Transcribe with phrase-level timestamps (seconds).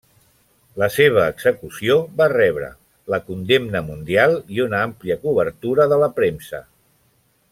[0.83, 2.69] La seva execució va rebre
[3.15, 6.65] la condemna mundial i una àmplia cobertura de la premsa.